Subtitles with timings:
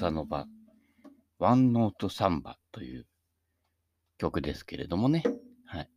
[0.00, 0.46] サノバ、
[1.38, 3.06] ワンノートサンバという
[4.16, 5.22] 曲ですけれどもね、
[5.66, 5.90] はい、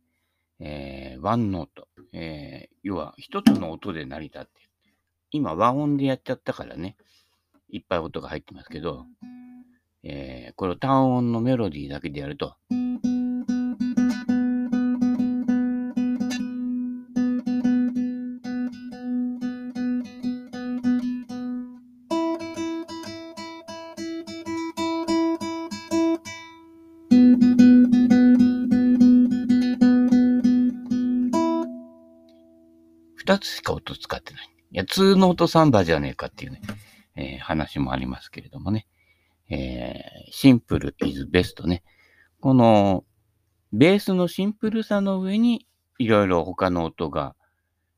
[0.60, 4.68] えー、ワンノート、えー、要は一つの音で成り立ってる。
[5.30, 6.98] 今、和音でやっちゃったからね、
[7.70, 9.06] いっぱい音が入ってますけど、
[10.02, 12.56] えー、これを単音のメロディーだけでやると、
[33.34, 34.48] 二つしか音使ってない。
[34.70, 36.60] いや、通の音サンバじゃねえかっていうね、
[37.16, 38.86] えー、話もありますけれどもね。
[39.50, 41.82] えー、シンプル is best ね。
[42.40, 43.04] この、
[43.72, 45.66] ベースのシンプルさの上に、
[45.98, 47.34] いろいろ他の音が、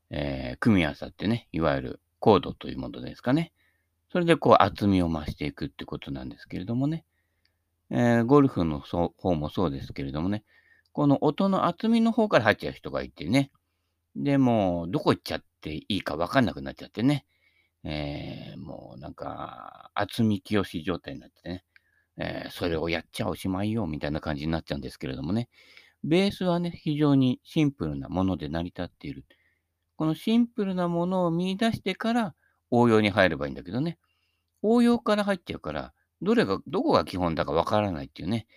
[0.09, 3.53] えー、組み合わさってね、いわゆるコードというものですかね。
[4.11, 7.05] それでこう厚みを増していくってことなんですけれどもね。
[7.91, 10.43] えー、ゴルフの方もそうですけれどもね。
[10.93, 13.51] この音の厚みの方から入っちゃう人がいてね。
[14.17, 17.25] で、もう、どこ行っちゃっていいかわかんなくなっちゃってね。
[17.83, 21.63] えー、もうなんか、厚み清し状態になってね。
[22.17, 25.49] えー、それをやっちゃおしまいよ、みたいな感じになっちゃうんですけれどもね。
[26.03, 29.25] ベースはね、非常にシンプルなもので成り立っている。
[29.95, 32.35] このシンプルなものを見出してから
[32.71, 33.99] 応用に入ればいいんだけどね。
[34.61, 38.47] 応用から入っちゃうから、どれが、どこが基本だかわからないっていうね、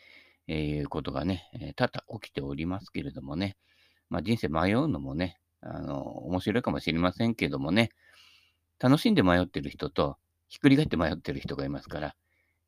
[0.48, 3.56] えー、いうことがね、え多々起きておりますけれどもね。
[4.08, 7.90] まあ人生迷うのもね、あの、面白いかもしれませんけどもね、
[8.78, 10.16] 楽しんで迷ってる人と、
[10.48, 12.16] ひっくり返って迷ってる人がいますから、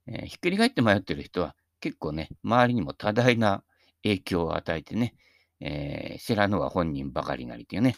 [0.06, 3.64] えー、ひっくり返って迷ってる人は結構ね、周りにも多大な
[4.02, 5.14] 影響を与えてね、
[5.60, 7.96] えー、知らぬは本人ばかりなりというね、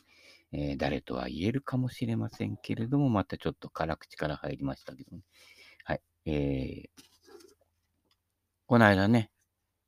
[0.52, 5.22] えー、誰とは言えるかもしれませんけれども、またちょっと辛口から入りましたけどね。
[5.84, 6.00] はい。
[6.26, 7.02] えー、
[8.66, 9.30] この間ね、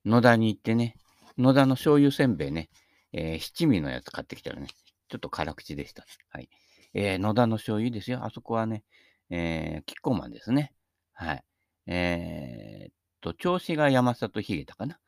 [0.04, 0.96] 野田に行ってね、
[1.38, 2.68] 野田の醤油せんべいね、
[3.12, 4.66] え、七味のやつ買ってきたらね、
[5.08, 6.08] ちょっと辛口でした、ね。
[6.30, 6.48] はい。
[6.94, 8.24] えー、野田の醤油ですよ。
[8.24, 8.84] あそこはね、
[9.30, 10.72] えー、キッコーマンですね。
[11.12, 11.44] はい。
[11.86, 14.98] えー、っと、調子が山里ヒゲタかな？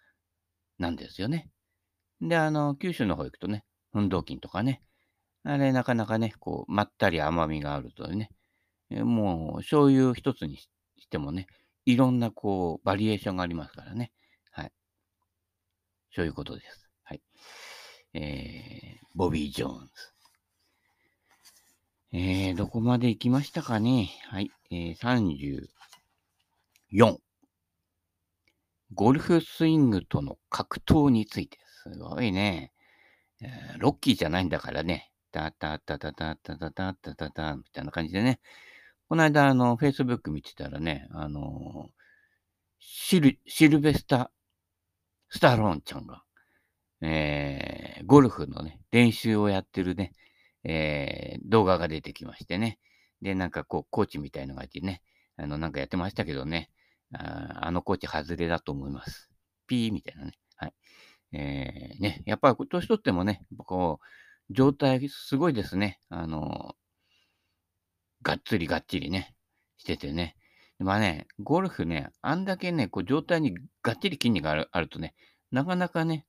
[0.79, 1.51] なんですよね。
[2.21, 4.83] で、あの、九州の方行くとね、運動筋とかね、
[5.45, 8.31] あれなかなかね、こう、まったり甘みがあるとね、
[8.91, 10.69] えもう、醤油一つにし
[11.11, 11.47] てもね、
[11.85, 14.13] いろんなこう、バリエーションがありますからね。
[14.51, 14.73] はい。
[16.15, 16.89] そういうことです。
[17.05, 17.23] はい。
[18.15, 19.91] えー、ボビー・ジョーンズ。
[22.13, 24.11] えー、どこまで行きましたかね？
[24.29, 24.51] はい。
[24.71, 25.59] えー、
[26.93, 27.19] 34。
[28.95, 31.59] ゴルフスイングとの格闘について。
[31.83, 32.73] すごいね。
[33.43, 35.13] えー、ロッキーじゃないんだからね。
[35.31, 38.41] タタタタタタタタタタタみたいな感じでね。
[39.09, 41.91] この間、あの、Facebook 見てたらね、あの
[42.79, 44.31] シル、シルベスタ、
[45.31, 46.23] スタローンちゃんが、
[47.01, 50.13] えー、ゴルフのね、練習をやってるね、
[50.65, 52.79] えー、動画が出てきましてね。
[53.23, 55.03] で、なんかこう、コーチみたいのがいてね、
[55.37, 56.71] あの、なんかやってましたけどね、
[57.13, 59.31] ああのコーチ外れだと思います。
[59.67, 60.33] ピーみたいなね。
[60.57, 60.75] はい。
[61.33, 64.01] えー、ね、やっぱり年取ってもね、こ
[64.51, 66.01] う、状態すごいですね。
[66.09, 66.75] あの、
[68.23, 69.35] がっつりがっちりね、
[69.77, 70.37] しててね。
[70.79, 75.15] まあね、ゴルフね、あんだけね、こう状態にがっちり筋肉があるあるとね、
[75.51, 76.27] なかなかね、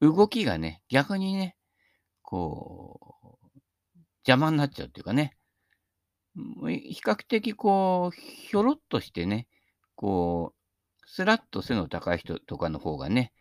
[0.00, 1.56] 動きがね、逆にね、
[2.22, 3.58] こう、
[4.26, 5.36] 邪魔になっちゃうっていうかね、
[6.34, 9.48] 比較的こう、ひょろっとしてね、
[9.96, 10.58] こう、
[11.06, 13.32] スラッと背の高い人とかの方がね、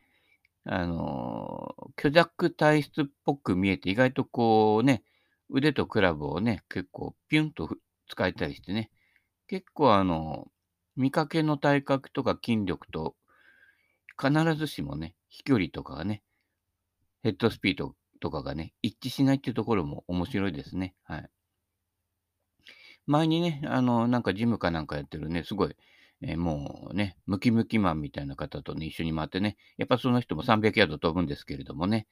[0.64, 5.04] あの、虚弱体質っぽく見えて、意外とこうね、
[5.50, 7.70] 腕とクラブをね、結構ピュンと
[8.10, 8.90] 使えたりしてね、
[9.48, 10.48] 結構あの、
[10.96, 13.16] 見かけの体格とか筋力と
[14.20, 16.24] 必ずしもね、飛距離とかがね、
[17.28, 20.96] ヘッドスピードとかがね、一致しないっていうところも面白いですね。
[21.04, 21.30] はい。
[23.06, 25.76] 前にね、あの、なんかジムかなんかやってるね、すごい、
[26.22, 32.08] えー、もうね、ムキムキマンみたいな方とね、一緒に回ってね、やっぱその人も300ヤード飛ぶんですけれどもね、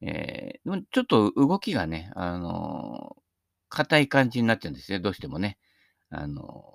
[0.00, 3.20] えー、ちょっと動きがね、あのー、
[3.68, 5.58] 硬い感じになっちゃうんですよ、どうしてもね。
[6.08, 6.72] あの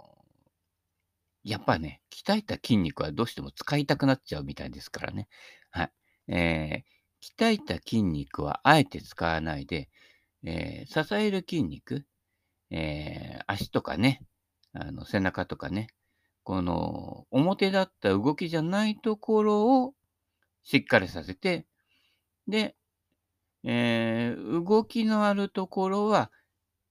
[1.44, 5.28] やっぱね、鍛えた筋肉はどうしても使いたくなっちゃうみたいですからね。
[5.72, 5.92] はい。
[6.28, 9.90] えー、鍛えた筋肉はあえて使わないで、
[10.44, 12.06] えー、支える筋肉、
[12.72, 14.24] えー、足とかね、
[14.74, 15.88] あの背中とかね、
[16.44, 19.94] この表だった動きじゃないところを
[20.64, 21.68] しっかりさせて、
[22.48, 22.76] で、
[23.64, 26.32] えー、動きのあるところは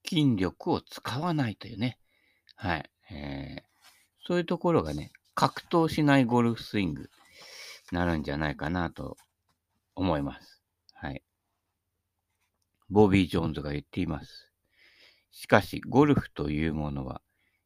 [0.09, 1.99] 筋力を使わないというね。
[2.55, 2.91] はい。
[3.11, 3.63] えー、
[4.25, 7.09] そういうところがね、格闘しないゴルフスイングに
[7.93, 9.17] なるんじゃないかなと
[10.01, 10.63] 思います。
[10.95, 11.23] はい。
[12.89, 14.51] ボビー・ジョーンズが言っています。
[15.31, 17.21] しかし、ゴルフというものは、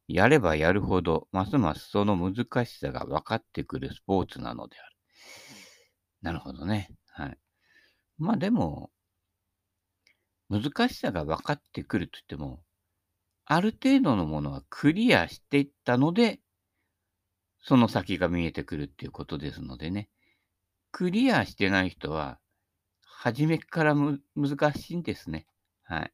[0.09, 4.97] やればやるほど、ますますその難しさが分かってくるスポーツなのである。
[6.23, 6.91] なるほどね。
[7.13, 7.39] はい。
[8.19, 8.91] まあでも、
[10.51, 12.65] 難しさが分かってくると言っても、
[13.45, 16.41] ある程度のものはクリアしていったので、
[17.61, 20.09] その先が見えてくるっていうことですのでね。
[20.95, 22.39] クリアしてない人は、
[23.03, 25.45] 初めからむ難しいんですね。
[25.83, 26.13] はい。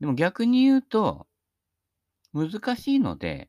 [0.00, 1.28] でも逆に言うと、
[2.32, 3.48] 難しいので、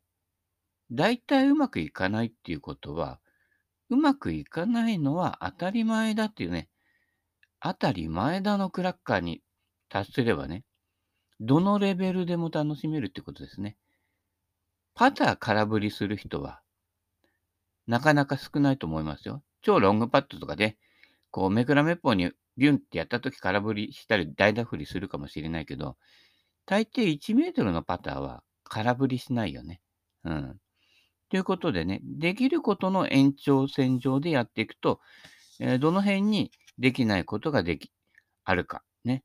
[0.92, 3.20] 大体うまくいかないっていうことは、
[3.90, 6.70] うまくいかないのは当たり前だっていうね、
[7.60, 9.42] 当たり前だのクラッカーに
[9.90, 10.64] 達すればね、
[11.40, 13.78] どのレベルでも楽しめるってことですね。
[14.94, 16.62] パター空振りする人は、
[17.88, 19.42] なかなか少ないと思いますよ。
[19.61, 20.77] 超ロングパットとかで、
[21.31, 25.97] こう、めくらめっぽうにビュンってやったとき空振りしたり、大打振りするかもしれないけど、
[26.65, 29.81] 大抵1メートルのパターは空振りしないよね。
[30.23, 30.59] うん。
[31.29, 35.00] ということでね、できることの延長線上でやっていくと、
[35.59, 37.91] えー、どの辺にできないことができ、
[38.44, 38.83] あるか。
[39.03, 39.23] ね。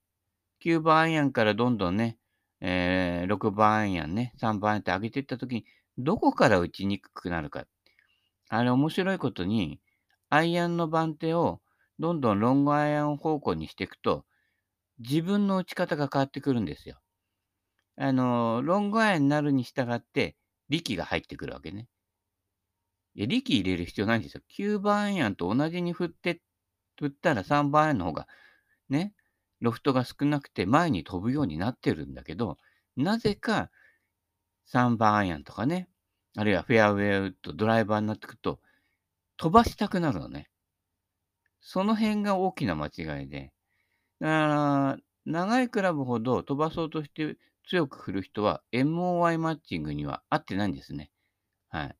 [0.64, 2.18] 9番アイアンからどんどんね、
[2.60, 5.66] えー、6番アイアンね、3番アイアンって上げていったときに、
[5.98, 7.66] どこから打ちにくくなるか。
[8.48, 9.80] あれ面白いことに、
[10.34, 11.60] アイアンの番手を
[12.00, 14.24] どんどんロングアイアン方向にしていくと、
[14.98, 16.98] 自分の打ち方が変わってくるんですよ。
[17.96, 20.36] あの、ロングアイアンになるに従って、
[20.68, 21.88] 力が入ってくるわけね。
[23.14, 24.42] いや、力入れる必要ないんですよ。
[24.48, 26.40] 9番アイアンと同じに振って、
[26.98, 28.26] 振ったら3番アイアンの方が、
[28.88, 29.14] ね、
[29.60, 32.58] ロフトが少なくて前に飛ぶようになってるんだけど、
[32.96, 33.70] なぜか
[34.66, 35.88] 3番アイアンとかね、
[36.36, 38.58] あるいはフェアウェイウッド、ドライバーになってくると、
[39.44, 40.48] 飛ばしたくなるのね。
[41.60, 43.52] その辺が大きな間違いで。
[44.18, 44.96] だから、
[45.26, 47.36] 長いクラブほど飛ばそうとして
[47.68, 51.10] 強く振る人は MOI マッチングには合ってないんですね。
[51.68, 51.96] はい。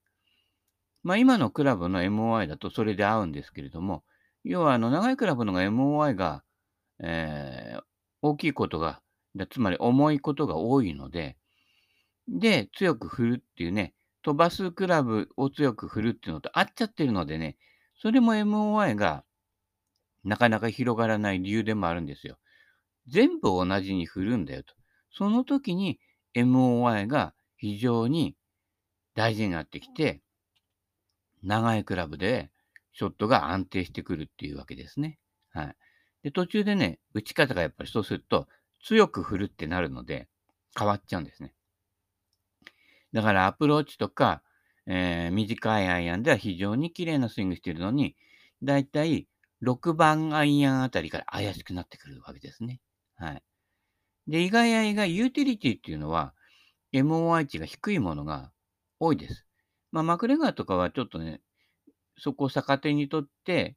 [1.03, 4.05] まあ今のクラブの MOI だとそれで合うんですけれども、
[4.43, 6.45] 要はあの長いクラブの MOI が、
[6.99, 7.83] えー、
[8.23, 9.03] 大きいことが、
[9.51, 11.37] つまり重いことが多いので、
[12.27, 13.93] で、強く振るっていうね、
[14.25, 17.57] 飛ばすクラブを強く振るっていうのと合っちゃってるのでね、
[18.01, 19.23] それも MOI が
[20.25, 22.39] なかなか広がらない理由でもあるんですよ。
[23.07, 24.75] 全部同じに振るんだよと。
[25.13, 26.01] その時に
[26.35, 28.35] MOI が非常に
[29.15, 30.23] 大事になってきて、
[31.43, 32.51] 長いクラブで
[32.95, 35.19] ショットが安定してくるっていうわけですね。
[35.53, 35.77] はい。
[36.23, 38.49] で、途中でね、打ち方がやっぱりそうすると
[38.83, 40.29] 強く振るってなるので
[40.77, 41.53] 変わっちゃうんですね。
[43.15, 44.43] だからアプローチとか、
[44.87, 48.17] えー、短いアイアンでは非常に綺麗なスイングしているのに、
[48.63, 49.29] だいたい
[49.63, 52.81] 6番アイアンあたりから怪しくなってくるわけですね。
[53.17, 53.43] はい。
[54.27, 56.35] で、意外や意外、ユーティリティっていうのは、
[56.93, 58.51] MOI 値が低いものが
[58.99, 59.47] 多いです。
[59.93, 61.41] まあ、マクレガーとかはちょっとね、
[62.19, 63.77] そこを逆手にとって、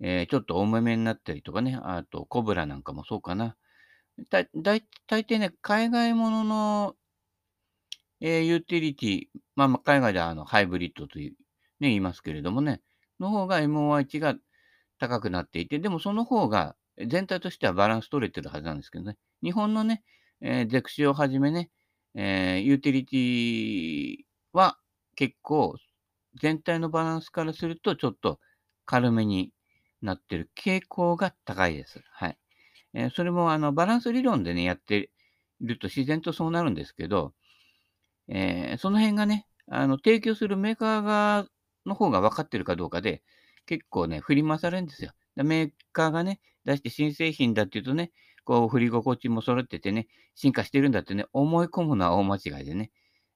[0.00, 3.56] えー、ちょっと重めになったりとかね、あと、コブラなんかもそうかな。
[4.30, 6.96] 大抵ね、海外ものの、
[8.20, 11.36] えー、ユーティリティ、まあ、海外ではあのハイブリッドという、ね、
[11.88, 12.80] 言いますけれどもね、
[13.20, 14.34] の方が MOI 値が
[14.98, 19.16] 高くなっていて、でもその方が全体としてはバランス取れてるはずなんですけどね。
[19.42, 20.02] 日本のね、
[20.40, 21.70] えー、ゼクシをはじめね、
[22.14, 24.16] えー、ユーティリティ
[24.52, 24.78] は
[25.14, 25.76] 結構
[26.40, 28.40] 全体のバランスからするとちょっと
[28.86, 29.50] 軽めに
[30.02, 32.02] なってる傾向が高いです。
[32.12, 32.38] はい。
[32.94, 35.10] えー、それもあのバランス理論でね、やって
[35.60, 37.34] いると自然とそうなるんですけど、
[38.28, 41.46] えー、その辺がね、あの提供するメーカー側
[41.84, 43.22] の方が分かってるかどうかで、
[43.66, 45.12] 結構ね、振り回されるんですよ。
[45.36, 48.12] メーカーがね、出して新製品だっていうとね、
[48.44, 52.90] こう、振り心地も揃っててね、進化してるんだってね、思い込むのは大間違いでね、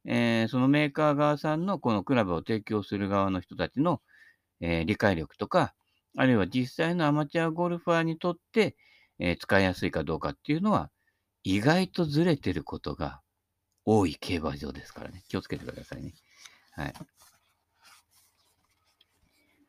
[0.06, 4.00] えー、そのメーカー側さんのこのクラブを提供する側の人たちの、
[4.60, 5.74] えー、理解力とか、
[6.16, 8.76] あるいは実際のアマチュアゴルファーにとって、
[9.18, 10.90] えー、使いやすいかどうかっていうのは、
[11.42, 13.20] 意外とずれてることが
[13.84, 15.24] 多い競馬場ですからね。
[15.28, 16.14] 気をつけてくださいね。
[16.72, 16.94] はい。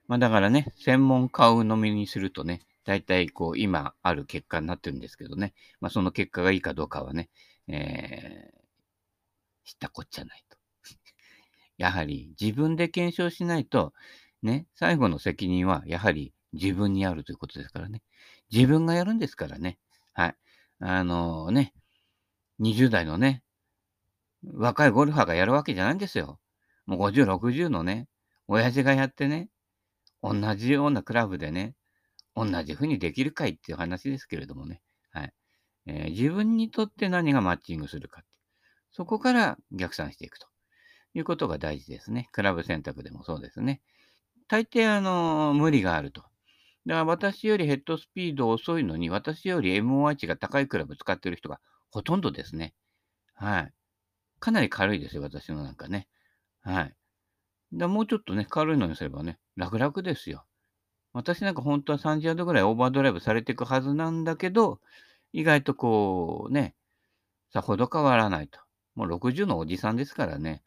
[0.08, 7.30] まあだからね、専門家を飲みにするとね、大体こう今ある結果になってるんですけどね、まあその結果がいいかどうかはね、
[7.68, 10.58] えー、知ったこっちゃないと。
[11.77, 13.94] やはり自分で検証しないと、
[14.44, 18.01] ね、最後の責任はやはり自分にあるということですからね。
[18.51, 19.77] 自分がやるんですからね。
[20.13, 20.36] はい。
[20.80, 21.74] あのー、ね、
[22.60, 23.44] 20代のね、
[24.43, 26.39] 若いゴルファーがやるわけじゃないんですよ。
[26.86, 28.07] もう50、60のね、
[28.48, 29.50] 親父がやってね、
[30.24, 31.75] 同じようなクラブでね、
[32.36, 34.81] 同じ風にできるかいっていう話ですけれどもね。
[35.12, 35.33] はい。
[35.88, 38.29] えー、自分にとって何がマッチングするかって。
[38.91, 40.48] そこから逆算していくと
[41.13, 42.29] いうことが大事ですね。
[42.31, 43.81] クラブ選択でもそうですね。
[44.48, 46.21] 大抵、あの、無理があると。
[46.86, 52.74] だから私よりヘッドスピード遅いのに、私より MOH が高いクラブ使ってる人がほとんどですね。
[53.33, 53.74] はい。
[54.41, 56.07] かなり軽いですよ、私のなんかね。
[56.62, 56.95] はい。
[57.74, 60.45] だもうちょっとね、軽いのにすればね、楽々ですよ。
[61.13, 64.81] 私なんか本当は30ヤードぐらいオーバードライブされていくはずなんだけど、
[65.31, 66.75] 意外とこうね、
[67.53, 68.60] さほど変わらないと。
[68.95, 70.63] もう60のおじさんですからね、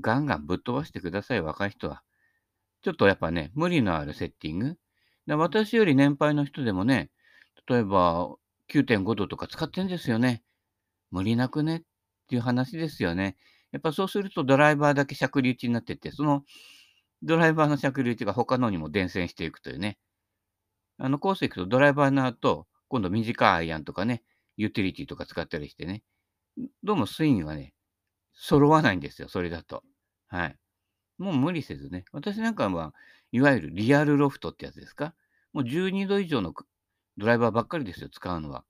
[0.00, 2.02] ガンガンぶっ飛ばしてください、若い人は。
[2.82, 4.78] ちょっとやっぱね、無理のあるセッティング。
[5.26, 7.10] で私より年配の人でもね、
[7.66, 8.28] 例えば
[8.68, 10.42] 9.5度とか使ってんですよね。
[11.10, 11.82] 無理なくねっ
[12.24, 13.36] っていう話ですよね。
[13.72, 16.42] やっぱそうするとドライバーだけしゃくり打ちになってて、その
[17.22, 19.98] ドライバーのしゃくり打ちが他のにも伝染していくというね。
[20.98, 24.22] あのコース行くとドライバーの後、今度短いアイアンとかね、
[24.56, 26.02] ユーティリティとか使ったりしてね、
[26.82, 27.74] どうもスイングがね、
[28.32, 29.82] 揃わないんですよ、それだと。
[30.28, 30.56] はい。
[31.18, 32.04] もう無理せずね。
[32.12, 32.94] 私なんかは、
[33.32, 35.14] いわゆるリアルロフトってやつですか？
[35.52, 36.52] もう12度以上の
[37.16, 38.64] ドライバーばっかりですよ、使うのは。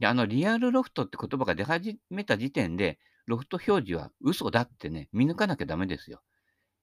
[0.00, 6.22] で、あの、リアルロフトって言葉が出始めた時点で、ロフト表示は嘘だってね、見抜かなきゃダメですよ。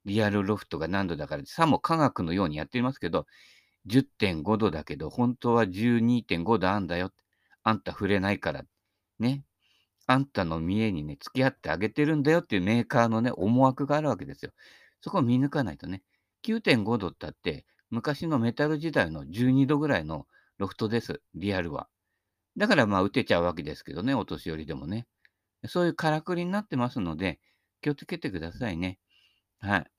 [0.06, 3.26] リアルロフトが何度だから、さも科学のようにやっていますけど、
[3.88, 7.12] 10.5度だけど、本当は12.5度あんだよ。
[7.64, 8.64] あんた触れないから。
[9.20, 9.44] ね。
[10.06, 14.52] あんたの見栄にね、付き合ってあげてるんだよっていうメーカーのね、思惑があるわけですよ。
[15.02, 16.04] そこを見抜かないとね。
[16.44, 20.28] 9.5度ったって、昔のメタル時代の12度ぐらいの
[20.60, 21.22] ロフトです。
[21.36, 21.90] リアルは。
[22.58, 25.08] だからまあ打てちゃうわけですけどね、お年寄りでもね。
[25.68, 27.40] そういうからくりになってますので、
[27.82, 29.00] 気をつけてくださいね。
[29.60, 29.92] はい。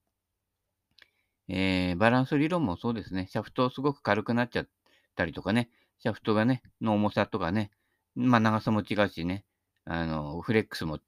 [1.49, 3.29] えー、バランス理論もそうですね。
[3.31, 4.69] シャフトすごく軽くなっちゃっ
[5.17, 5.71] たりとかね。
[6.01, 7.71] シャフトがね、の重さとかね。
[8.15, 9.45] まあ長さも違うしね。
[9.85, 10.99] あの、フレックスも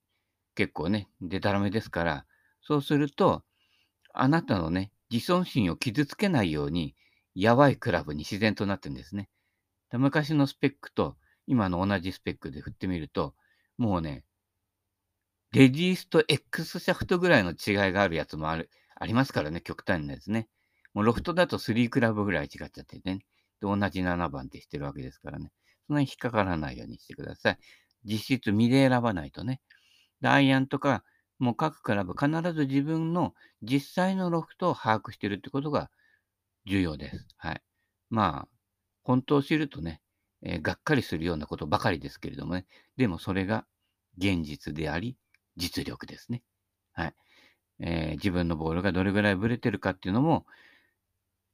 [0.55, 2.27] 結構ね、でたらめですから、
[2.63, 3.43] そうすると、
[4.15, 6.95] あなたのね、自尊心を傷つけないように、
[7.35, 9.29] やばいクラブに自然となってるんですね。
[9.93, 11.17] 昔のスペックと
[11.51, 13.35] 今の同じスペックで振ってみると、
[13.77, 14.23] もうね、
[15.51, 20.47] レディースと X シャフトぐらいの違いがあるやつもある、ありますからね、極端なやつね。
[20.95, 23.17] もうロフトだと3クラブぐらい違っちゃってね。
[23.17, 23.23] で、
[23.63, 25.51] 同じ7番ってしてるわけですからね。
[25.89, 27.59] そんなに引っかからないようにしてください。
[28.05, 29.61] 実質身で選ばないとね。
[30.21, 31.03] で、アイアンとか、
[31.41, 35.91] もう各クラブ必ず自分の実際のロフトを把握してるってことが
[36.65, 37.27] 重要です。
[37.39, 37.63] はい。
[38.09, 38.49] まあ、
[39.03, 40.01] 本当を知るとね、
[40.43, 42.67] えー、がっかりするようなことばかりですけれどもね。
[42.97, 43.67] でもそれが
[44.19, 45.17] 現実であり、
[45.57, 46.43] 実力ですね。
[46.93, 47.15] はい。
[47.81, 50.47] えー、自分のボールがどれぐらいブレてるかっていうのも、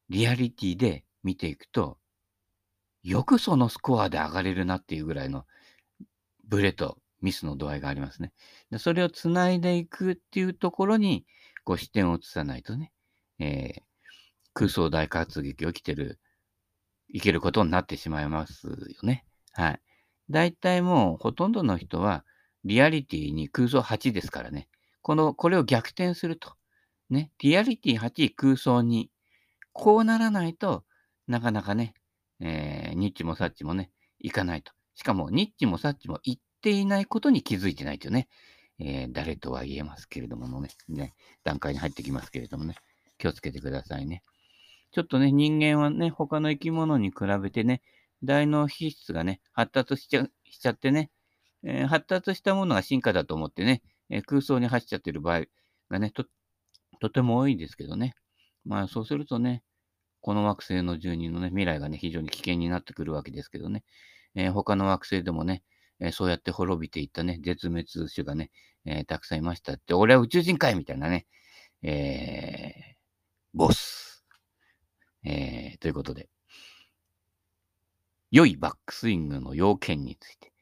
[0.09, 1.99] リアリティで見ていくと、
[3.03, 5.47] よくそのスコアで上がれるなっていうぐらいの
[6.45, 8.33] ブレとミスの度合いがありますね。
[8.71, 11.25] でそれをつないでいくっていうところに、
[11.65, 12.93] こう視点を移さないとね、
[13.39, 13.83] えー、
[14.55, 16.19] 空想大活劇を起きてる、
[17.09, 19.25] いけることになってしまいますよね。
[19.53, 19.81] はい。
[20.29, 22.25] 大体もうほとんどの人は、
[22.65, 24.69] リアリティに空想8ですからね。
[25.03, 26.55] この、これを逆転すると。
[27.11, 27.31] ね。
[27.39, 29.07] リアリティ8、空想2。
[29.73, 30.85] こうならないと
[31.29, 31.95] なかなかね、
[32.41, 34.73] えー、ニッチもサッチもね、いかないと。
[34.95, 38.29] しかも、ニッチもサッチも言っていないことに気づいてないというね、
[38.79, 42.75] えー、誰とは言えますけれどもね、ね、段階に入ってきますけれどもね、
[43.19, 44.23] 気をつけてくださいね。
[44.97, 47.83] ちょっとね、人間はね、他の生き物に比べてね、
[48.25, 51.11] 大脳皮質がね、発達しちゃしちゃってね、
[51.65, 55.43] えー、発達したものが進化だと思ってね、えー、空想に走っちゃってる場合
[55.91, 56.25] がね、と、
[56.99, 58.15] とても多いですけどね。
[58.65, 59.63] まあそうするとね、
[60.23, 63.85] この惑星の住人のね、未来がね、非常に危険になってくるわけですけどね。
[64.35, 65.63] えー、他の惑星でもね、
[66.01, 67.85] えー、そうやって滅びていったね、絶滅
[68.15, 68.51] 種がね、
[68.87, 71.27] えー、たくさんいましたって、俺は宇宙人かいみたいなね、
[71.83, 72.97] え
[73.53, 74.16] ボス。
[75.27, 76.29] えということで、
[78.31, 80.53] 良いバックスイングの要件について。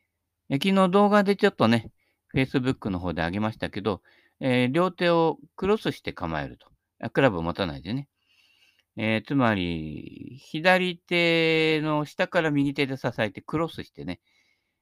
[0.52, 1.90] 昨日動画でちょっとね、
[2.35, 4.02] Facebook の方であげましたけど、
[4.40, 6.68] えー、両手をクロスして構えると。
[7.12, 8.09] クラブを持たないでね。
[8.97, 14.21] えー、つまり、左手の下から右手で支えてクロスしてね、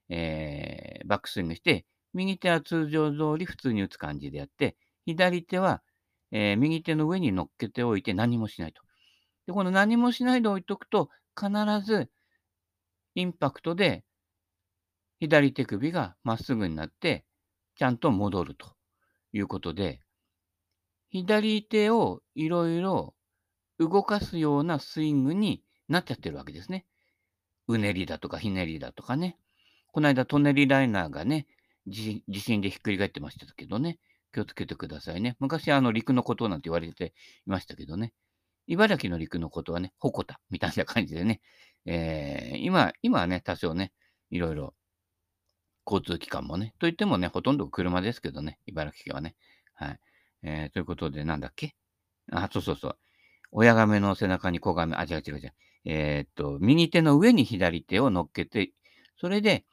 [0.09, 5.83] えー、バックスイングして、右手は通常通り普通に打つ感じでやって、左手は、
[6.31, 8.83] えー、右手の上に乗っけておいて何もしないと。
[9.47, 11.51] で、この何もしないで置いとくと、必
[11.85, 12.11] ず
[13.15, 14.05] インパクトで
[15.21, 17.25] 左手首がまっすぐになって、
[17.77, 18.75] ちゃんと戻ると
[19.33, 20.01] いうことで、
[21.11, 23.15] 左手をいろいろ
[23.79, 26.87] 動かすようなスイングになっちゃってるわけですね。
[27.69, 29.39] うねりだとかひねりだとかね。
[29.93, 31.47] この間、トネリライナーがね、
[31.87, 33.99] 地震でひっくり返ってましたけどね、
[34.33, 35.37] 気をつけてくださいね。
[35.39, 37.13] 昔、あの、陸のことなんて言われて
[37.47, 38.13] いましたけどね。
[38.73, 41.43] 茨城の陸のことはね、鉾田みたいな感じでね、
[41.85, 43.93] えー、今、今はね、多少ね、
[44.31, 44.75] いろいろ
[45.87, 49.35] 交通機関もね、といってもね、ほとんど車ですけどね、茨城県はね。
[49.75, 50.00] はい。
[50.43, 51.75] えー、ということで、なんだっけ？
[52.31, 52.99] あ、そうそうそう。
[53.50, 55.52] 親亀の背中に子亀、あ、違う違う違う。
[55.85, 58.73] えー、っと、右手の上に左手を乗っけて、
[59.21, 59.67] それで、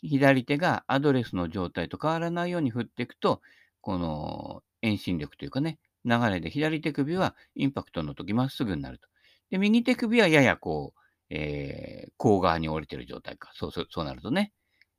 [0.00, 3.40] 左手がアドレスの状態と変わらないように振っていくと、
[3.80, 9.08] この遠心力というかね、流れで左手首はインパクトの時まっすぐになると。
[9.50, 13.50] で、右手首はややこう、えー、甲側に折れてる状態か。
[13.54, 14.52] そうそう、そうなるとね。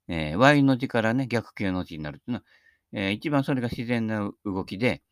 [0.08, 2.44] えー、Y の字からね、逆形の字になるというのは、
[2.94, 5.04] えー、一番それが自然な動きで、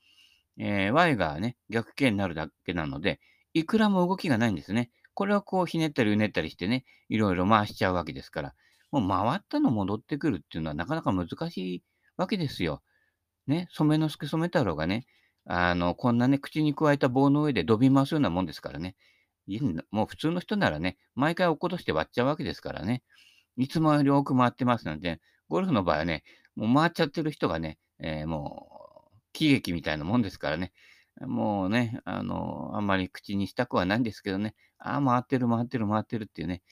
[0.57, 3.19] えー、Y がね、逆形になるだけなので、
[3.53, 4.91] いくらも動きがないんですね。
[5.13, 8.55] これをこうひねったりうねったりしてね、いろいろ回しちゃうわけですから、
[8.91, 11.83] もう回ったの戻ってくるっていうのはなかなか難しい
[12.17, 12.81] わけですよ。
[13.47, 15.05] ね、染之助染太郎がね、
[15.45, 18.95] あの、こんなね、口に加えた棒の上で飛び回すようなもんですからね。
[19.91, 23.03] もう普通の人ならね、毎回落っことして割っちゃうわけですからね。
[23.57, 25.19] いつもより多く回ってますなんで、
[25.49, 26.23] ゴルフの場合はね、
[26.55, 30.71] もう回っちゃってる人がね、えー、もう、喜劇みたいなもんですからね。
[31.21, 36.63] もうね、あの、あんまり口にしたくはないんですけどね、ああ、回ってる、回ってる、回ってるっていうね、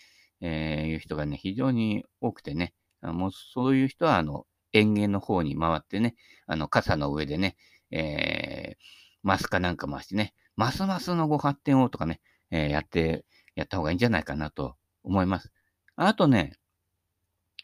[0.42, 6.16] えー、いう人がね、非常に多くてね、もうそういう人は、あの、園芸の方に回ってね、
[6.48, 7.56] あの、傘の上でね、
[7.92, 8.76] えー、
[9.24, 13.26] マスかなんか回してね、ますますのご発展をとかね、えー、やって、
[13.56, 15.52] やった方がいいんじゃないかなと思います。
[15.96, 16.54] あとね、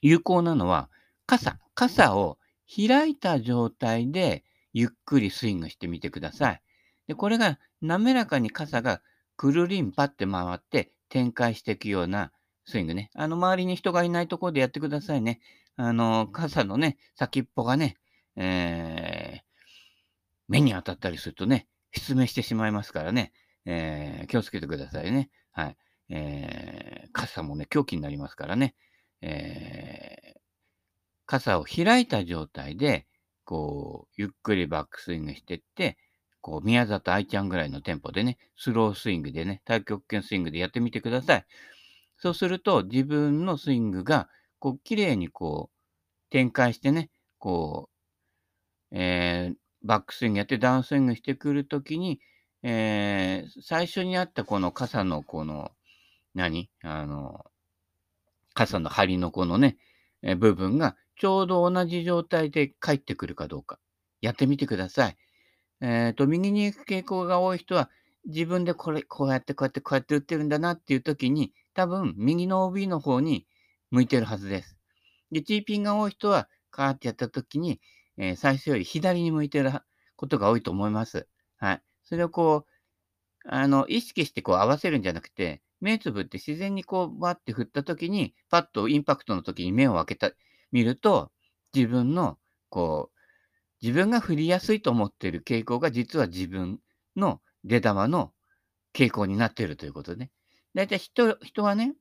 [0.02, 0.90] 有効なのは、
[1.26, 1.60] 傘。
[1.76, 2.38] 傘を
[2.68, 6.62] 開いた状態でゆっくりスイングしてみてください。
[7.08, 9.02] で、これが滑らかに傘が
[9.36, 12.32] くるりんぱって回って展開していくような
[12.66, 13.10] スイングね。
[13.16, 15.40] あの、周りに人がいないところでやってくださいね。
[15.78, 17.96] あの、傘のね、先っぽがね、
[18.36, 19.17] えー、
[20.48, 23.34] 目に当たったりするとね、失明してしまいますからね、
[23.66, 25.30] えー、気をつけてくださいね。
[25.52, 25.78] はい。
[26.10, 28.76] えー、傘もね、凶器になりますからね。
[29.22, 30.40] えー、
[31.26, 33.08] 傘を開いた状態で、
[33.44, 35.98] こう、ゆっくりバックスイングしてって、
[36.42, 41.46] こう、宮里愛ちゃんぐらいのテンポでね、スロースイングでね、太極拳スイングでやってみてください。
[42.18, 44.30] そうすると、自分のスイングが、
[44.60, 47.90] こう、綺麗にこう、展開してね、こ
[48.92, 52.20] う、えー、バックスイングやってダウンスイングしてくるときに、
[52.64, 55.72] えー、最初にあったこの傘のこの、
[56.34, 56.70] 何？
[56.84, 57.46] あの、
[58.54, 59.78] 傘の針のこのね、
[60.22, 63.80] え部分がちょうど同じ状態で帰ってくるかどうか。
[64.22, 65.18] やってみてください。
[65.82, 67.90] えっ、ー、と、右に行く傾向が多い人は、
[68.26, 73.48] 自分でこれ、こうやってこうやってこうやって打ってるんだなっていう時に、多分、右の OB の方に
[73.92, 74.78] 向いてるはずです。
[75.32, 77.80] で、T ピンが多い人は、カーってやった時に、
[78.18, 79.72] えー、最初より左に向いてる
[80.16, 81.28] ことが多いと思います。
[81.58, 81.82] はい。
[82.04, 90.32] それをこう、あの、意識してこう合わせるんじゃなくて、目つぶって自然にこう、バッて振った時に、パッとインパクトの時に目を開けた、
[90.72, 91.32] 見ると、
[91.74, 92.38] 自分の、
[92.70, 93.18] こう、
[93.82, 96.80] 自分が振りやすいと思ってる傾向が実は自分
[97.16, 98.34] の出玉の
[98.94, 100.32] 傾向になっているということでね。
[100.74, 101.94] だいたい人、人はね、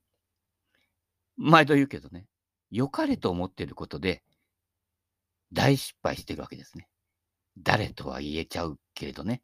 [1.37, 2.27] 毎度言うけどね、
[2.71, 4.23] 良かれと思ってることで、
[5.53, 6.89] 大失敗してるわけですね。
[7.59, 9.43] 誰とは言えちゃうけれどね。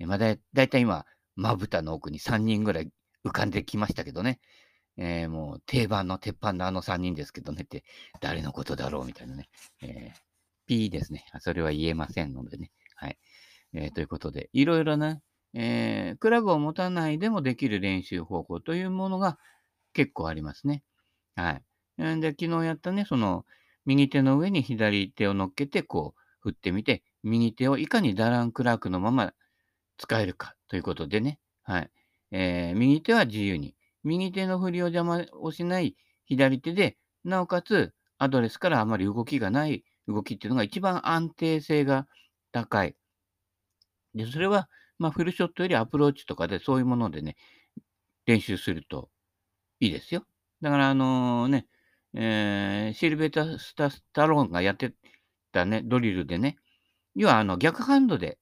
[0.00, 1.04] まあだ、だいたい今、
[1.36, 2.90] まぶたの奥に3人ぐらい
[3.24, 4.40] 浮かんできましたけどね。
[4.96, 7.84] えー、もう定番の鉄板のあの3人ですけどねって、
[8.20, 9.48] 誰のことだろうみたいなね。
[9.82, 10.18] えー、
[10.66, 11.24] P ですね。
[11.40, 12.70] それは言えませんのでね。
[12.96, 13.18] はい。
[13.72, 15.20] えー、ということで、いろいろな、
[15.54, 19.38] えー、クラブを持たないでもできる練習方法というものが
[19.92, 20.82] 結構ありますね。
[21.34, 21.62] はい。
[22.20, 23.44] で、昨日やったね、その、
[23.90, 29.32] 右手の上に左手を乗っけて、こう、振ってみて、右手をいかにダラン・クラークのまま
[29.98, 31.40] 使えるかということでね。
[31.64, 31.90] はい。
[32.30, 33.74] えー、右手は自由に、
[34.04, 42.06] 右手の振りを邪魔をしない左手で、なおかつアドレスからあまり動きがない動きっていうのが一番安定性が
[42.52, 42.94] 高い。
[44.14, 44.68] で、それは、
[45.00, 47.36] まあ、フルショットよりアプローチとかでそういうものでね、
[48.26, 49.10] 練習すると
[49.80, 50.24] いいですよ。
[50.60, 51.66] だから、あのね、
[52.14, 54.92] えー、シルベタ・スタ・スタローンがやって
[55.52, 56.56] たね、ドリルでね、
[57.14, 58.38] 要はあの逆ハンドで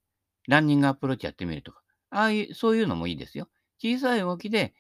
[0.47, 3.49] ランニングアプローチやってみるとか、ああいう、そういうのもいいですよ。
[3.83, 4.75] 小さい動きで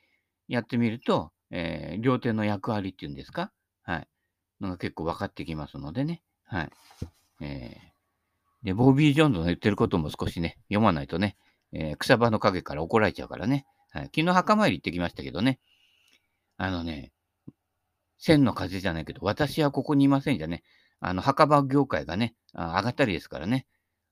[0.49, 3.53] やってみると、えー、両手の役割っていうんですか？
[3.83, 4.09] はい。
[4.61, 6.23] のが結構分かってきますのでね。
[6.45, 6.71] はい。
[7.41, 7.89] えー
[8.65, 11.37] で、ボービー・ジョンズの言ってることも少しね、読まないとね、
[11.73, 13.67] えー、草場の陰から怒られちゃうからね。
[13.93, 15.61] はい、昨日墓参り行ってきましたけどね。
[16.57, 17.13] あのね、
[18.19, 20.63] 千の風じゃないけど、私はここにいませんじゃね。
[21.01, 23.67] あの、墓場業界がね、上がったりですからね。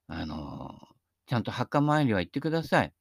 [0.06, 2.92] あのー、ちゃんと墓参りは行ってください。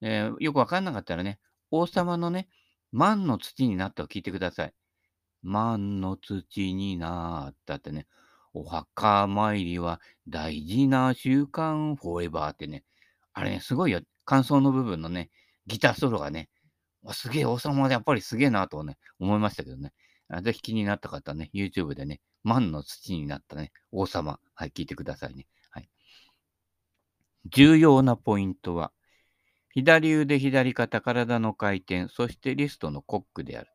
[0.00, 2.48] えー、よくわかんなかったらね、王様のね、
[2.92, 4.74] 万の土になったを聞いてください。
[5.42, 8.06] 万の土になったってね、
[8.54, 12.84] お墓参りは大事な習慣フォーエバーってね、
[13.32, 14.00] あれね、すごいよ。
[14.24, 15.30] 感想の部分のね、
[15.66, 16.48] ギターソロがね、
[17.12, 19.92] すげえ王様でやっぱりすげえなとね、思いましたけどね。
[20.42, 25.46] ぜひ気になった方ね、YouTube でね、万の土になったね、王様、はい、聞いてくださいね。
[25.70, 25.88] はい。
[27.46, 28.92] 重要なポイントは、
[29.70, 33.70] 左腕、左肩、体の回転、そしてリストのコックである。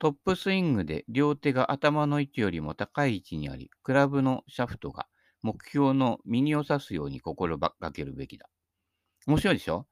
[0.00, 5.08] トップスイングで両手が頭の位置よりも高い位置にあり、クラブのシャフトが
[5.42, 8.48] 目標の右を指すように心がけるべきだ。
[9.26, 9.86] 面白いでしょ？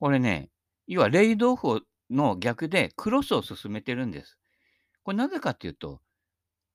[0.00, 0.50] これね、
[0.86, 4.37] 要はレイドオフの逆でクロスを進めてるんです。
[5.08, 6.02] これなぜかっていうと、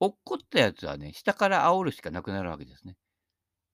[0.00, 2.96] 落っこったやつはね、下から煽るしかなくなるわけですね。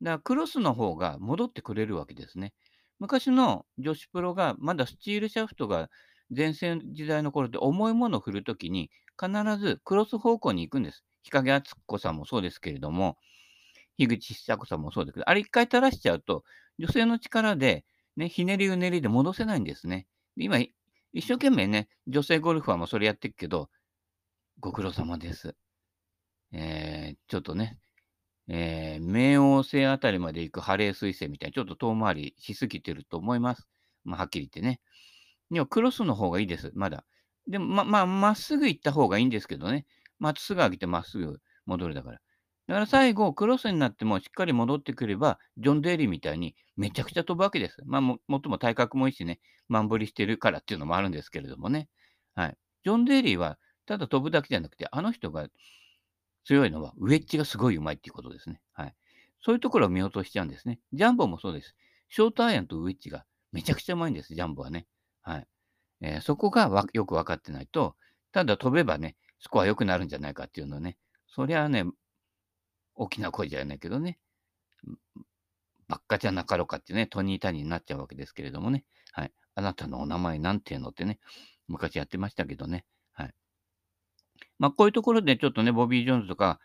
[0.02, 2.52] だからクロスの方が戻ってくれるわけですね。
[2.98, 5.88] 昔の女子プロがまだスチールシャフトが
[6.28, 11.04] 前線時代の頃で重いものを振るときに必ずクロス方向に行くんです。
[11.22, 13.16] 日陰敦子さんもそうですけれども、
[13.96, 16.44] 樋口久子さんもそうですけど、あれ一回垂らしちゃうと、
[16.78, 20.06] 女性の力で、ね、ひねりうねりで戻せないんですね。
[20.36, 20.58] 今、
[21.14, 23.70] 一生懸命ね、女性ゴルファーもそれやってるけど、
[24.60, 25.54] ご苦労様です。
[26.52, 27.78] えー、ちょっとね、
[28.46, 33.66] えー、冥王星あたりまで行くハレー彗星みたいにちょっと遠回りしすぎてると思います。
[34.04, 34.80] まあ、はっきり言ってね。
[35.50, 37.04] でも、クロスの方がいいです、まだ。
[37.48, 39.86] でも、ま、まあ、まっすぐ行った方がいいんですけどね。
[40.18, 42.20] まっすぐ上げてまっすぐ戻るだから。
[42.66, 47.78] だから最後、クロスになってもしっかり戻ってくれば、ジョン・デイリーみたいにめちゃくちゃ飛ぶわけです。
[47.86, 51.88] まあも、もっとも体格もいいしね、満振りしてるからっていうのもあるんですけれどもね。
[52.34, 52.58] はい。
[52.84, 53.58] ジョン・デイリーは
[53.90, 55.48] ただ飛ぶだけじゃなくて、あの人が
[56.44, 58.60] 強いのは、ウェッジがすごい上手いっていうことですね。
[58.72, 58.94] はい。
[59.40, 60.78] そういうところを見落としちゃうんですね。
[60.92, 61.74] ジャンボもそうです。
[62.08, 64.86] ショートアイアンとウェッジがめちゃくちゃ上手いんです、ジャンボはね。
[65.22, 65.46] はい。
[66.02, 67.96] えー、そこがよく分かってないと、
[68.30, 71.84] ただ飛べばね、スコア良くなるんじゃないかっていうのはね、そりゃあね、
[72.94, 74.20] 大きな声じゃないけどね、
[75.88, 78.84] ばっかじゃなかろうかってね、トニータニーになっちゃうわけですけれどもね。
[79.10, 79.32] はい。
[79.56, 81.18] あなたのお名前なんていうのってね、
[81.66, 82.84] 昔やってましたけどね。
[84.60, 86.60] まあ、こういうところでちょっとね、ボビー・ジョーンズとか、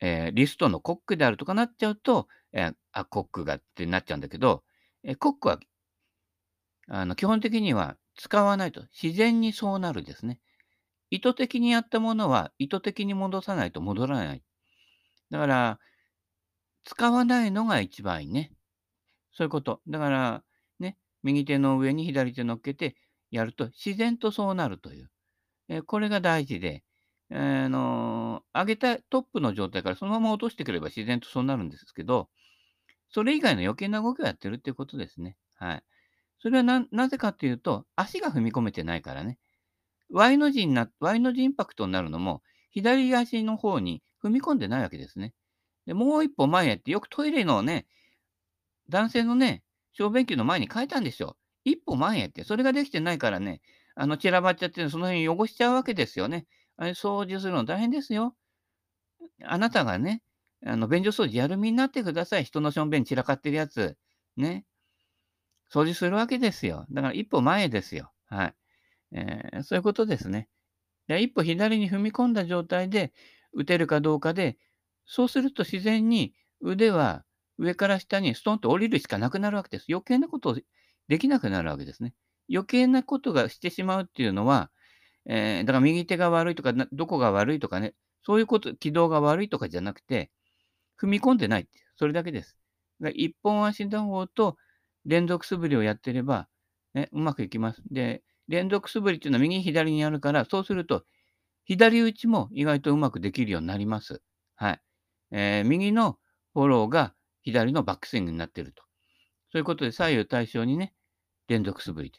[0.00, 4.62] えー、リストのコックであるとかなっちゃうと、えー、あ、コックがってなっちゃうんだけど、
[5.02, 5.58] えー、コックは、
[6.88, 8.84] あの、基本的には使わないと。
[9.02, 10.40] 自然にそうなるですね。
[11.10, 14.42] 意図的にやったものは意図的に戻さないと戻らない。
[15.30, 15.80] だから、
[16.84, 18.52] 使わないのが一番いいね。
[19.32, 19.80] そういうこと。
[19.88, 20.44] だから、
[20.78, 22.94] ね、右手の上に左手乗っけて
[23.32, 25.10] やると自然とそうなるという。
[25.68, 26.84] えこれが大事で、
[27.32, 32.28] あの、上げたトップの状態からそのまま落としてくれば自然とそうなるんですけど、
[33.10, 35.36] それ以外の余計な動きをやってるっていうことですね。
[35.56, 35.82] はい。
[36.40, 39.38] それはな、なぜかっていうと、足が踏み込めてないからね。
[40.10, 45.34] Y の字にな、Y の字インパクトになるのも、左足の方に踏み込んでないわけですね。
[45.86, 47.86] で、もう一歩前へって、よくトイレのね、
[48.88, 49.62] 男性のね、
[49.92, 51.36] 小便器の前に書いたんですよ。
[51.64, 53.60] 一歩前へって、それができてないからね、
[53.94, 56.46] あの、散らばっちゃって、その辺汚しちゃうわけですよね。
[56.80, 58.34] あれ、掃除するの大変ですよ。
[59.44, 60.22] あなたがね、
[60.64, 62.44] あの、便所掃除やるみになってください。
[62.44, 63.98] 人のしょんべん散らかってるやつ。
[64.38, 64.64] ね。
[65.70, 66.86] 掃除するわけですよ。
[66.90, 68.12] だから一歩前ですよ。
[68.24, 68.54] はい。
[69.12, 70.48] えー、そういうことですね。
[71.06, 73.12] 一歩左に踏み込んだ状態で
[73.52, 74.56] 打てるかどうかで、
[75.04, 77.24] そうすると自然に腕は
[77.58, 79.86] 上から下にストンと降りるしかなくなるわけです。
[79.90, 80.56] 余計なことを
[81.08, 82.14] できなくなるわけですね。
[82.50, 84.70] 余計なことがしてしまうっていうのは、
[85.32, 87.94] えー、だから右手が悪いとか、どこが悪いとかね、
[88.26, 90.32] そういうこと、軌道が悪いとかじゃなくて、
[91.00, 92.56] 踏み込んでないって、それだけです。
[93.14, 94.56] 一本足打法と
[95.04, 96.48] 連続素振りをやってれば、
[96.94, 97.80] ね、うまくいきます。
[97.92, 101.04] で、連続素振りっていうのは右左にあるから、そうすると、
[101.64, 104.22] 左打ちも意外とうまくできるようになります。
[104.56, 104.80] はい。
[105.30, 106.18] えー、右の
[106.54, 108.82] フォローが左のバックスイングになっていると。
[109.52, 110.92] そういうことで左右対称にね、
[111.46, 112.12] 連続素振り。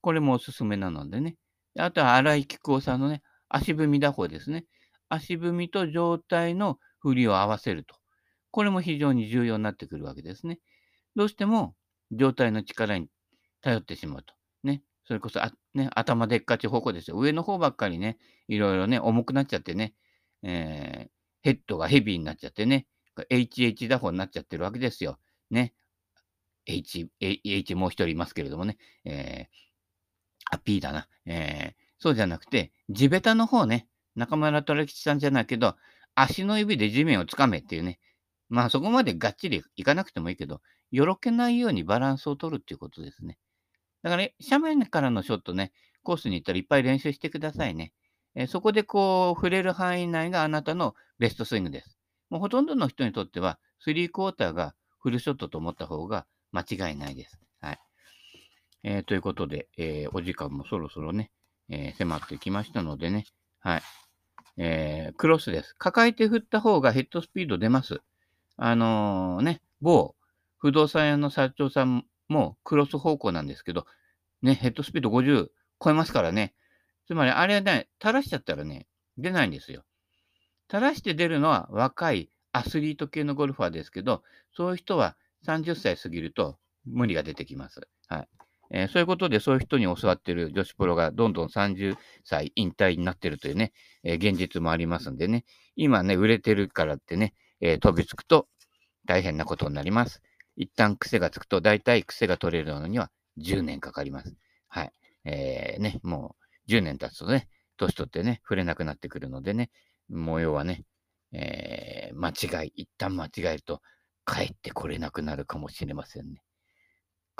[0.00, 1.36] これもおすすめなのでね。
[1.78, 4.66] あとは荒井菊夫さんのね、足踏み打法ですね。
[5.08, 7.94] 足踏みと状態の振りを合わせると。
[8.50, 10.60] これも非常に重要になってくるわけですね。
[11.16, 11.74] どうしても
[12.12, 13.08] 状態の力に
[13.62, 14.34] 頼ってしまうと。
[14.64, 14.82] ね。
[15.04, 15.40] それこそ、
[15.74, 17.18] ね、頭でっかち方向ですよ。
[17.18, 19.94] 上の方ばっかりね、いろいろね、重くなっちゃってね、
[20.42, 21.10] えー、
[21.42, 22.86] ヘッドがヘビーになっちゃってね、
[23.30, 25.18] HH 打法になっちゃってるわけですよ。
[25.50, 25.74] ね。
[26.66, 28.76] H、H もう一人いますけれどもね。
[29.04, 29.67] えー、
[30.50, 31.08] あ、P だな。
[31.26, 33.88] えー、そうじゃなくて、地べたの方ね。
[34.16, 35.76] 中村虎吉さんじゃないけど、
[36.14, 38.00] 足の指で地面をつかめっていうね。
[38.48, 43.38] まあそこまでがっちりいかなくてもいいけど、よろけないようにバランスを取るっていうことですね。
[44.02, 47.92] だから、ね、斜面からのショットね、コースに行ったらいっぱい練習してくださいね。
[48.34, 51.98] えー、そこでこう、触れる範囲内があなたのベストスイングです。
[52.30, 57.38] もうほとんどの人にとっては、スリークォーターがフルショットと思った方が間違いないです。
[58.82, 61.30] えー、ということで、えー、お時間もそろそろね、
[61.68, 63.26] え迫ってきましたのでね、
[63.60, 63.82] はい。
[64.56, 65.74] えクロスです。
[65.76, 68.00] 抱えて振った方がヘッドスピード出ます。
[68.56, 70.14] あのね、某
[70.58, 73.86] 不動産屋の社長さんもクロス方向なんですけど、
[74.42, 75.48] ね、ヘッドスピード50
[75.82, 76.54] 超えますからね。
[77.06, 78.86] つまり、あれはね、垂らしちゃったらね、
[79.16, 79.84] 出ないんですよ。
[80.70, 84.22] 垂らして出るのは若いアスリート系のゴルファーですけど、
[84.54, 87.88] そういう人は30歳過ぎると無理が出てきます。
[88.08, 88.28] はい。
[88.70, 93.72] えー、そういうことで、そういう人に教わってる女子プロがどんどん30歳引退になってるというね、
[94.04, 95.44] えー、現実もありますんでね、
[95.76, 98.46] 今ね、売れてるからってね、えー、飛びつくと
[99.06, 100.22] 大変なことになります。
[100.56, 104.34] 一旦癖がつくと、大体癖が取れるのには10年かかります。
[104.68, 104.92] はい。
[105.24, 109.70] えー、ね、もう10年経つとね、年取ってね、触れなくなってくるのでね、
[110.08, 110.84] 模様はね、
[111.32, 113.80] えー、間違い、一旦間違えると、
[114.26, 116.42] 帰ってこれなくなるかもしれませんね。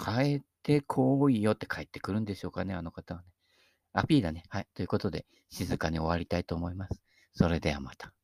[0.05, 3.29] 変えてこいよって帰ってくるんでしょうかね、あの方はね。
[3.93, 4.45] アピーだね。
[4.49, 4.67] はい。
[4.75, 7.03] ということで、静かに終わりたいと思います。
[7.33, 8.18] それではまた。